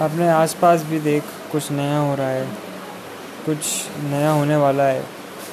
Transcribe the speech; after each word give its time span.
अपने 0.00 0.28
आसपास 0.30 0.82
भी 0.84 0.98
देख, 1.00 1.22
कुछ 1.52 1.70
नया 1.72 1.98
हो 1.98 2.14
रहा 2.14 2.28
है, 2.28 2.46
कुछ 3.46 3.58
नया 4.04 4.30
होने 4.30 4.56
वाला 4.56 4.84
है 4.84 5.02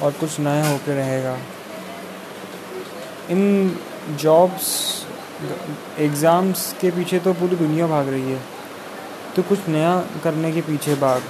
और 0.02 0.12
कुछ 0.12 0.38
नया 0.40 0.68
होकर 0.68 0.94
रहेगा। 0.94 1.36
इन 3.30 3.76
जॉब्स 4.20 4.68
एग्ज़ाम्स 6.00 6.72
के 6.80 6.90
पीछे 6.90 7.18
तो 7.18 7.32
पूरी 7.34 7.56
दुनिया 7.56 7.86
भाग 7.86 8.08
रही 8.08 8.32
है 8.32 8.40
तो 9.36 9.42
कुछ 9.42 9.68
नया 9.68 9.92
करने 10.24 10.52
के 10.52 10.60
पीछे 10.62 10.94
भाग। 10.96 11.22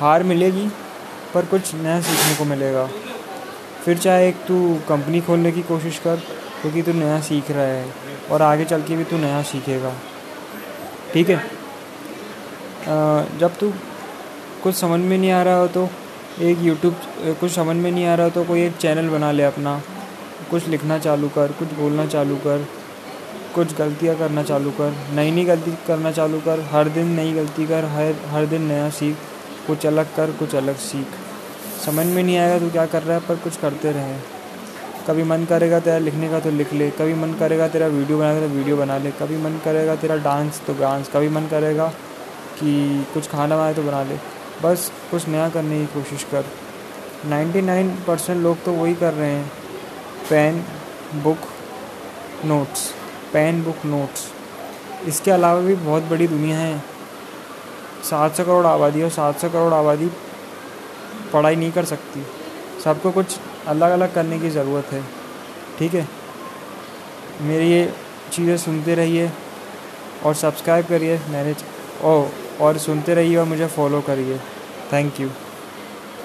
हार 0.00 0.22
मिलेगी, 0.24 0.66
पर 1.34 1.46
कुछ 1.46 1.74
नया 1.74 2.00
सीखने 2.00 2.34
को 2.36 2.44
मिलेगा। 2.44 2.86
फिर 3.84 3.98
चाहे 3.98 4.28
एक 4.28 4.36
तू 4.46 4.56
कंपनी 4.88 5.20
खोलने 5.20 5.52
की 5.52 5.62
कोशिश 5.64 5.98
कर, 5.98 6.16
क्योंकि 6.62 6.82
तू 6.82 6.92
नया 6.94 7.20
सीख 7.22 7.50
रहा 7.50 7.64
है 7.64 7.86
और 8.30 8.42
आगे 8.42 8.64
चल 8.64 8.82
के 8.82 8.96
भी 8.96 9.04
तू 9.04 9.18
नया 9.18 9.42
सीखेगा। 9.44 9.92
ठीक 11.14 11.30
है। 11.30 11.40
जब 13.38 13.56
तू 13.60 13.72
कुछ 14.62 14.74
समझ 14.74 15.00
में 15.00 15.16
नहीं 15.18 15.30
आ 15.30 15.42
रहा 15.42 15.56
हो 15.56 15.66
तो 15.68 15.88
एक 16.42 16.58
यूट्यूब 16.62 16.94
कुछ 17.40 17.50
समझ 17.52 17.76
में 17.76 17.90
नहीं 17.90 18.04
आ 18.06 18.14
रहा 18.14 18.26
हो 18.26 18.30
तो 18.32 18.44
कोई 18.44 18.62
एक 18.62 18.76
चैनल 18.76 19.08
बना 19.08 19.30
ले 19.32 19.42
अपना। 19.44 19.80
कुछ 20.50 20.68
लिखना 20.68 20.98
चालू 20.98 21.28
कर, 21.28 21.52
कुछ 21.52 21.72
बोलना 21.74 22.06
चालू 22.06 22.36
कर, 22.36 22.66
कुछ 23.54 23.76
गलतियाँ 23.76 24.16
करना 24.18 24.42
चालू 24.42 24.70
कर 24.70 24.94
नई 25.14 25.30
नई 25.30 25.44
गलती 25.44 25.72
करना 25.86 26.10
चालू 26.12 26.40
कर, 26.40 26.60
हर 26.72 26.88
दिन 26.88 27.08
नई 27.16 27.32
गलती 27.32 27.66
कर, 27.66 27.84
हर 27.86 28.14
हर 28.30 28.46
दिन 28.46 28.62
नया 28.62 28.88
सीख, 28.90 29.16
कुछ 29.66 29.86
अलग 29.86 30.14
कर, 30.16 30.30
कुछ 30.32 30.54
अलग 30.54 30.76
सीख। 30.80 31.06
समझ 31.86 32.06
में 32.06 32.22
नहीं 32.22 32.36
आएगा 32.38 32.58
तो 32.58 32.70
क्या 32.70 32.86
कर 32.86 33.02
रहा 33.02 33.16
है, 33.16 33.26
पर 33.28 33.36
कुछ 33.38 33.56
करते 33.56 33.92
रहे। 33.92 34.14
कभी 35.06 35.22
मन 35.22 35.44
करेगा 35.44 35.78
तेरा 35.80 35.98
लिखने 35.98 36.28
का 36.28 36.40
तो 36.40 36.50
लिख 36.50 36.72
ले, 36.72 36.90
कभी 36.90 37.14
मन 37.14 37.32
करेगा 37.34 37.68
तेरा 37.68 37.86
वीडियो 37.86 38.18
बनाने 38.18 38.40
का 38.40 38.46
तो 38.46 38.52
वीडियो 38.54 38.76
बना 38.76 38.98
ले, 38.98 39.10
कभी 39.10 39.36
मन 39.36 39.58
करेगा 39.64 39.96
तेरा 39.96 40.16
डांस 40.16 40.60
तो 40.66 40.74
डांस, 40.74 41.08
कभी 41.08 41.28
मन 41.28 41.46
करेगा 41.46 41.88
कि 42.58 43.06
कुछ 43.14 43.28
खाना 43.28 43.56
बनाए 43.56 43.74
तो 43.74 43.82
बना 43.82 44.02
ले। 44.02 44.16
बस 44.62 44.90
कुछ 45.10 45.28
नया 45.28 45.48
करने 45.48 45.78
की 45.80 45.86
कोशिश 45.94 46.24
कर। 46.24 46.44
99 47.26 47.90
परसेंट 48.06 48.42
लोग 48.42 48.62
तो 48.64 48.72
वही 48.72 48.94
कर 48.94 49.14
रहे 49.14 49.30
हैं। 49.30 49.50
Pen 50.30 50.64
book 51.22 51.38
notes, 52.44 52.86
pen 53.32 53.62
book 53.64 53.84
notes. 53.86 54.26
इसके 55.08 55.30
अलावा 55.30 55.60
भी 55.60 55.74
बहुत 55.74 56.02
बड़ी 56.02 56.28
दुनिया 56.28 56.58
है। 56.58 56.78
सात 58.04 58.36
सौ 58.36 58.44
करोड़ 58.44 58.66
आबादी 58.66 59.02
और 59.02 59.10
सात 59.10 59.40
सौ 59.40 59.48
करोड़ 59.48 59.72
आबादी 59.74 60.10
पढ़ाई 61.32 61.56
नहीं 61.56 61.72
कर 61.72 61.84
सकती। 61.84 62.24
सबको 62.84 63.10
कुछ 63.10 63.38
अलग 63.68 63.90
अलग 63.90 64.14
करने 64.14 64.38
की 64.38 64.50
ज़रूरत 64.50 64.92
है। 64.92 65.02
ठीक 65.78 65.94
है? 65.94 66.06
मेरी 67.42 67.70
ये 67.70 67.92
चीज़ें 68.32 68.56
सुनते 68.56 68.94
रहिए 68.94 69.30
और 70.24 70.34
सब्सक्राइब 70.34 70.86
करिए 70.86 71.18
मैंने 71.30 71.54
ओ, 72.04 72.26
और 72.60 72.78
सुनते 72.78 73.14
रहिए 73.14 73.36
और 73.36 73.44
मुझे 73.46 73.66
फॉलो 73.66 74.00
करिए। 74.00 74.38
Thank 74.92 75.20
you 75.20 75.28